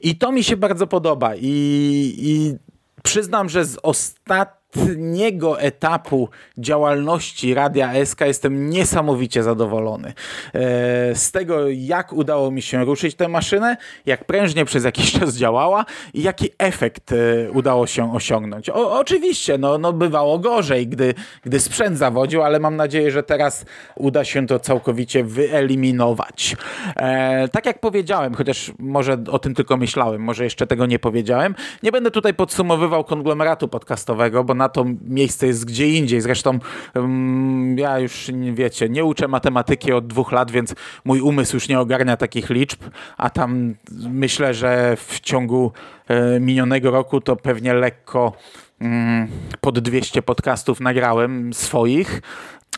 I 0.00 0.16
to 0.16 0.32
mi 0.32 0.44
się 0.44 0.56
bardzo 0.56 0.86
podoba. 0.86 1.34
I, 1.36 2.14
i 2.18 2.54
przyznam, 3.02 3.48
że 3.48 3.64
z 3.64 3.78
ostatnich 3.82 4.61
ostatniego 4.76 5.60
etapu 5.60 6.28
działalności 6.58 7.54
Radia 7.54 8.04
SK 8.04 8.20
jestem 8.20 8.70
niesamowicie 8.70 9.42
zadowolony. 9.42 10.08
E, 10.08 11.14
z 11.14 11.32
tego, 11.32 11.68
jak 11.68 12.12
udało 12.12 12.50
mi 12.50 12.62
się 12.62 12.84
ruszyć 12.84 13.14
tę 13.14 13.28
maszynę, 13.28 13.76
jak 14.06 14.24
prężnie 14.24 14.64
przez 14.64 14.84
jakiś 14.84 15.12
czas 15.18 15.36
działała 15.36 15.84
i 16.14 16.22
jaki 16.22 16.50
efekt 16.58 17.12
e, 17.12 17.50
udało 17.50 17.86
się 17.86 18.14
osiągnąć. 18.14 18.70
O, 18.70 18.98
oczywiście, 18.98 19.58
no, 19.58 19.78
no 19.78 19.92
bywało 19.92 20.38
gorzej, 20.38 20.86
gdy, 20.86 21.14
gdy 21.42 21.60
sprzęt 21.60 21.98
zawodził, 21.98 22.42
ale 22.42 22.60
mam 22.60 22.76
nadzieję, 22.76 23.10
że 23.10 23.22
teraz 23.22 23.64
uda 23.96 24.24
się 24.24 24.46
to 24.46 24.58
całkowicie 24.58 25.24
wyeliminować. 25.24 26.56
E, 26.96 27.48
tak 27.48 27.66
jak 27.66 27.80
powiedziałem, 27.80 28.34
chociaż 28.34 28.72
może 28.78 29.16
o 29.30 29.38
tym 29.38 29.54
tylko 29.54 29.76
myślałem, 29.76 30.22
może 30.22 30.44
jeszcze 30.44 30.66
tego 30.66 30.86
nie 30.86 30.98
powiedziałem, 30.98 31.54
nie 31.82 31.92
będę 31.92 32.10
tutaj 32.10 32.34
podsumowywał 32.34 33.04
konglomeratu 33.04 33.68
podcastowego, 33.68 34.44
bo 34.44 34.54
na 34.62 34.68
to 34.68 34.84
miejsce 35.04 35.46
jest 35.46 35.64
gdzie 35.64 35.88
indziej. 35.88 36.20
Zresztą 36.20 36.58
um, 36.94 37.78
ja 37.78 37.98
już, 37.98 38.30
wiecie, 38.52 38.88
nie 38.88 39.04
uczę 39.04 39.28
matematyki 39.28 39.92
od 39.92 40.06
dwóch 40.06 40.32
lat, 40.32 40.50
więc 40.50 40.74
mój 41.04 41.20
umysł 41.20 41.56
już 41.56 41.68
nie 41.68 41.80
ogarnia 41.80 42.16
takich 42.16 42.50
liczb, 42.50 42.80
a 43.16 43.30
tam 43.30 43.74
myślę, 44.08 44.54
że 44.54 44.96
w 44.96 45.20
ciągu 45.20 45.72
e, 46.08 46.40
minionego 46.40 46.90
roku 46.90 47.20
to 47.20 47.36
pewnie 47.36 47.74
lekko 47.74 48.32
mm, 48.80 49.28
pod 49.60 49.78
200 49.78 50.22
podcastów 50.22 50.80
nagrałem 50.80 51.54
swoich, 51.54 52.22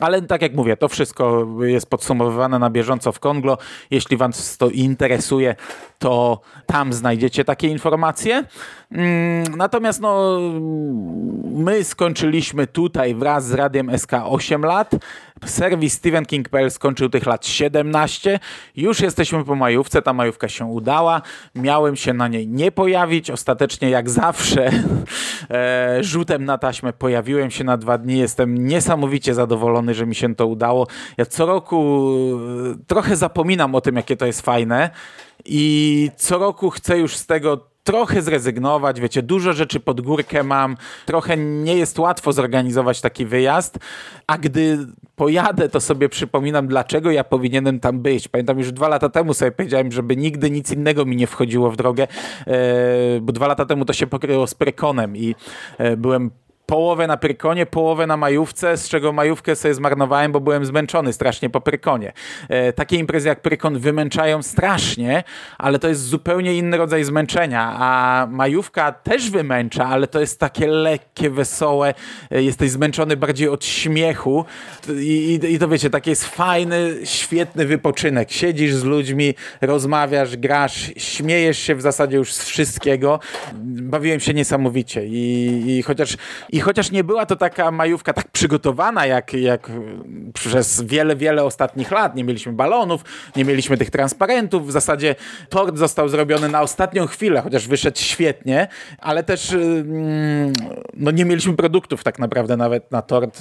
ale 0.00 0.22
tak 0.22 0.42
jak 0.42 0.54
mówię, 0.54 0.76
to 0.76 0.88
wszystko 0.88 1.46
jest 1.60 1.86
podsumowywane 1.86 2.58
na 2.58 2.70
bieżąco 2.70 3.12
w 3.12 3.20
Konglo. 3.20 3.58
Jeśli 3.90 4.16
Was 4.16 4.56
to 4.56 4.70
interesuje, 4.70 5.56
to 5.98 6.40
tam 6.66 6.92
znajdziecie 6.92 7.44
takie 7.44 7.68
informacje. 7.68 8.44
Mm, 8.90 9.56
natomiast 9.56 10.00
no, 10.00 10.38
my 11.44 11.84
skończyliśmy 11.84 12.66
tutaj 12.66 13.14
wraz 13.14 13.46
z 13.46 13.52
Radiem 13.52 13.98
SK 13.98 14.12
8 14.24 14.62
lat. 14.62 14.90
Serwis 15.46 15.92
Stephen 15.92 16.26
King.pl 16.26 16.70
skończył 16.70 17.08
tych 17.08 17.26
lat 17.26 17.46
17. 17.46 18.40
Już 18.76 19.00
jesteśmy 19.00 19.44
po 19.44 19.54
majówce, 19.54 20.02
ta 20.02 20.12
majówka 20.12 20.48
się 20.48 20.64
udała. 20.64 21.22
Miałem 21.54 21.96
się 21.96 22.12
na 22.12 22.28
niej 22.28 22.48
nie 22.48 22.72
pojawić. 22.72 23.30
Ostatecznie, 23.30 23.90
jak 23.90 24.10
zawsze, 24.10 24.70
e, 25.50 25.98
rzutem 26.00 26.44
na 26.44 26.58
taśmę 26.58 26.92
pojawiłem 26.92 27.50
się 27.50 27.64
na 27.64 27.76
dwa 27.76 27.98
dni. 27.98 28.18
Jestem 28.18 28.66
niesamowicie 28.66 29.34
zadowolony, 29.34 29.94
że 29.94 30.06
mi 30.06 30.14
się 30.14 30.34
to 30.34 30.46
udało. 30.46 30.86
Ja 31.16 31.26
co 31.26 31.46
roku 31.46 32.08
e, 32.74 32.84
trochę 32.86 33.16
zapominam 33.16 33.74
o 33.74 33.80
tym, 33.80 33.96
jakie 33.96 34.16
to 34.16 34.26
jest 34.26 34.40
fajne. 34.40 34.90
I 35.44 36.10
co 36.16 36.38
roku 36.38 36.70
chcę 36.70 36.98
już 36.98 37.16
z 37.16 37.26
tego 37.26 37.73
trochę 37.84 38.22
zrezygnować, 38.22 39.00
wiecie, 39.00 39.22
dużo 39.22 39.52
rzeczy 39.52 39.80
pod 39.80 40.00
górkę 40.00 40.42
mam, 40.42 40.76
trochę 41.06 41.36
nie 41.36 41.76
jest 41.76 41.98
łatwo 41.98 42.32
zorganizować 42.32 43.00
taki 43.00 43.26
wyjazd, 43.26 43.78
a 44.26 44.38
gdy 44.38 44.78
pojadę, 45.16 45.68
to 45.68 45.80
sobie 45.80 46.08
przypominam, 46.08 46.68
dlaczego 46.68 47.10
ja 47.10 47.24
powinienem 47.24 47.80
tam 47.80 48.00
być. 48.00 48.28
Pamiętam 48.28 48.58
już 48.58 48.72
dwa 48.72 48.88
lata 48.88 49.08
temu 49.08 49.34
sobie 49.34 49.52
powiedziałem, 49.52 49.92
żeby 49.92 50.16
nigdy 50.16 50.50
nic 50.50 50.72
innego 50.72 51.04
mi 51.04 51.16
nie 51.16 51.26
wchodziło 51.26 51.70
w 51.70 51.76
drogę, 51.76 52.08
e, 52.46 53.20
bo 53.20 53.32
dwa 53.32 53.46
lata 53.46 53.66
temu 53.66 53.84
to 53.84 53.92
się 53.92 54.06
pokryło 54.06 54.46
z 54.46 54.54
Prekonem 54.54 55.16
i 55.16 55.34
e, 55.78 55.96
byłem 55.96 56.30
połowę 56.66 57.06
na 57.06 57.16
Prykonie, 57.16 57.66
połowę 57.66 58.06
na 58.06 58.16
majówce, 58.16 58.76
z 58.76 58.88
czego 58.88 59.12
majówkę 59.12 59.56
sobie 59.56 59.74
zmarnowałem, 59.74 60.32
bo 60.32 60.40
byłem 60.40 60.64
zmęczony 60.64 61.12
strasznie 61.12 61.50
po 61.50 61.60
Prykonie. 61.60 62.12
E, 62.48 62.72
takie 62.72 62.96
imprezy 62.96 63.28
jak 63.28 63.40
Prykon 63.40 63.78
wymęczają 63.78 64.42
strasznie, 64.42 65.24
ale 65.58 65.78
to 65.78 65.88
jest 65.88 66.02
zupełnie 66.02 66.54
inny 66.54 66.76
rodzaj 66.76 67.04
zmęczenia, 67.04 67.76
a 67.78 68.26
majówka 68.30 68.92
też 68.92 69.30
wymęcza, 69.30 69.86
ale 69.86 70.06
to 70.06 70.20
jest 70.20 70.40
takie 70.40 70.66
lekkie, 70.66 71.30
wesołe, 71.30 71.94
e, 72.30 72.42
jesteś 72.42 72.70
zmęczony 72.70 73.16
bardziej 73.16 73.48
od 73.48 73.64
śmiechu 73.64 74.44
i, 74.88 75.40
i, 75.44 75.52
i 75.52 75.58
to 75.58 75.68
wiecie, 75.68 75.90
taki 75.90 76.10
jest 76.10 76.24
fajny, 76.24 76.94
świetny 77.04 77.66
wypoczynek. 77.66 78.32
Siedzisz 78.32 78.74
z 78.74 78.84
ludźmi, 78.84 79.34
rozmawiasz, 79.60 80.36
grasz, 80.36 80.92
śmiejesz 80.96 81.58
się 81.58 81.74
w 81.74 81.82
zasadzie 81.82 82.16
już 82.16 82.32
z 82.32 82.44
wszystkiego. 82.44 83.20
Bawiłem 83.64 84.20
się 84.20 84.34
niesamowicie 84.34 85.06
i, 85.06 85.62
i 85.66 85.82
chociaż 85.82 86.16
i 86.54 86.60
chociaż 86.60 86.90
nie 86.90 87.04
była 87.04 87.26
to 87.26 87.36
taka 87.36 87.70
majówka 87.70 88.12
tak 88.12 88.28
przygotowana 88.28 89.06
jak, 89.06 89.32
jak 89.32 89.70
przez 90.34 90.82
wiele, 90.82 91.16
wiele 91.16 91.44
ostatnich 91.44 91.90
lat, 91.90 92.16
nie 92.16 92.24
mieliśmy 92.24 92.52
balonów, 92.52 93.04
nie 93.36 93.44
mieliśmy 93.44 93.76
tych 93.76 93.90
transparentów, 93.90 94.66
w 94.66 94.70
zasadzie 94.70 95.14
tort 95.48 95.76
został 95.76 96.08
zrobiony 96.08 96.48
na 96.48 96.62
ostatnią 96.62 97.06
chwilę, 97.06 97.40
chociaż 97.40 97.68
wyszedł 97.68 97.98
świetnie, 97.98 98.68
ale 98.98 99.22
też 99.22 99.52
mm, 99.52 100.52
no 100.94 101.10
nie 101.10 101.24
mieliśmy 101.24 101.56
produktów 101.56 102.04
tak 102.04 102.18
naprawdę 102.18 102.56
nawet 102.56 102.92
na 102.92 103.02
tort. 103.02 103.38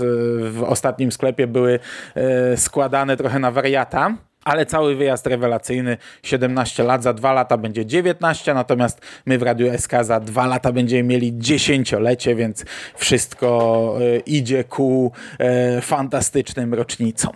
W 0.52 0.64
ostatnim 0.68 1.12
sklepie 1.12 1.48
były 1.48 1.80
e, 2.16 2.58
składane 2.58 3.18
trochę 3.18 3.40
na 3.40 3.52
wariata 3.52 4.16
ale 4.44 4.66
cały 4.66 4.96
wyjazd 4.96 5.28
rewelacyjny, 5.28 5.98
17 6.24 6.84
lat, 6.84 7.04
za 7.04 7.14
dwa 7.14 7.34
lata 7.34 7.58
będzie 7.58 7.86
19, 7.86 8.54
natomiast 8.54 9.02
my 9.26 9.38
w 9.38 9.42
Radiu 9.42 9.78
SK 9.78 9.92
za 10.02 10.20
dwa 10.20 10.48
lata 10.48 10.72
będziemy 10.72 11.04
mieli 11.04 11.38
dziesięciolecie, 11.38 12.36
więc 12.36 12.66
wszystko 12.96 13.98
e, 14.02 14.20
idzie 14.20 14.64
ku 14.64 15.12
e, 15.40 15.82
fantastycznym 15.82 16.74
rocznicom. 16.74 17.34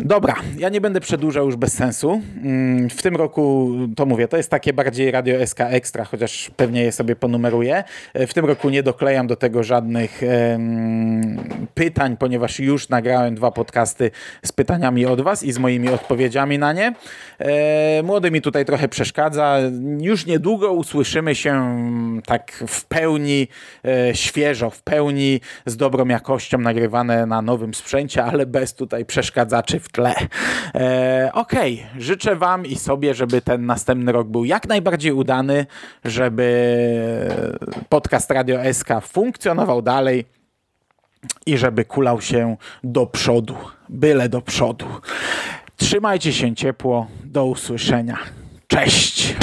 Dobra, 0.00 0.34
ja 0.58 0.68
nie 0.68 0.80
będę 0.80 1.00
przedłużał 1.00 1.46
już 1.46 1.56
bez 1.56 1.72
sensu. 1.72 2.20
Mm, 2.42 2.90
w 2.90 3.02
tym 3.02 3.16
roku, 3.16 3.72
to 3.96 4.06
mówię, 4.06 4.28
to 4.28 4.36
jest 4.36 4.50
takie 4.50 4.72
bardziej 4.72 5.10
Radio 5.10 5.46
SK 5.46 5.60
Extra, 5.60 6.04
chociaż 6.04 6.50
pewnie 6.56 6.82
je 6.82 6.92
sobie 6.92 7.16
ponumeruję. 7.16 7.84
W 8.14 8.34
tym 8.34 8.44
roku 8.44 8.70
nie 8.70 8.82
doklejam 8.82 9.26
do 9.26 9.36
tego 9.36 9.62
żadnych 9.62 10.22
pytań, 11.74 12.16
ponieważ 12.16 12.60
już 12.60 12.88
nagrałem 12.88 13.34
dwa 13.34 13.50
podcasty 13.50 14.10
z 14.44 14.52
pytaniami 14.52 15.06
od 15.06 15.20
Was 15.20 15.42
i 15.42 15.52
z 15.52 15.58
moimi 15.58 15.88
odpowiedziami 15.88 16.58
na 16.58 16.72
nie. 16.72 16.94
E, 17.38 18.02
młody 18.02 18.30
mi 18.30 18.40
tutaj 18.40 18.64
trochę 18.64 18.88
przeszkadza. 18.88 19.58
Już 20.00 20.26
niedługo 20.26 20.72
usłyszymy 20.72 21.34
się 21.34 21.76
tak 22.26 22.64
w 22.66 22.84
pełni 22.84 23.48
e, 23.84 24.14
świeżo, 24.14 24.70
w 24.70 24.82
pełni 24.82 25.40
z 25.66 25.76
dobrą 25.76 26.08
jakością 26.08 26.58
nagrywane 26.58 27.26
na 27.26 27.42
nowym 27.42 27.74
sprzęcie, 27.74 28.24
ale 28.24 28.46
bez 28.46 28.74
tutaj 28.74 29.04
przeszkadzaczy 29.04 29.80
w 29.86 29.92
tle. 29.92 30.14
E, 30.74 31.30
Okej, 31.32 31.84
okay. 31.86 32.02
życzę 32.02 32.36
Wam 32.36 32.66
i 32.66 32.76
sobie, 32.76 33.14
żeby 33.14 33.42
ten 33.42 33.66
następny 33.66 34.12
rok 34.12 34.28
był 34.28 34.44
jak 34.44 34.68
najbardziej 34.68 35.12
udany, 35.12 35.66
żeby 36.04 36.46
podcast 37.88 38.30
Radio 38.30 38.58
SK 38.72 38.88
funkcjonował 39.02 39.82
dalej 39.82 40.24
i 41.46 41.58
żeby 41.58 41.84
kulał 41.84 42.20
się 42.20 42.56
do 42.84 43.06
przodu, 43.06 43.56
byle 43.88 44.28
do 44.28 44.40
przodu. 44.40 44.86
Trzymajcie 45.76 46.32
się 46.32 46.54
ciepło, 46.54 47.06
do 47.24 47.46
usłyszenia. 47.46 48.18
Cześć! 48.66 49.36